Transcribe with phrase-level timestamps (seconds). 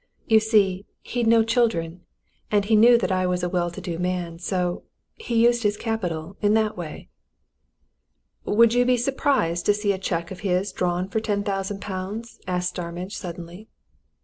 [0.25, 2.01] You see, he'd no children,
[2.49, 4.81] and he knew that I was a well to do man, so
[5.13, 7.09] he used his capital in that a way."
[8.43, 12.39] "Would you be surprised to see a cheque of his drawn for ten thousand pounds?"
[12.47, 13.67] asked Starmidge suddenly.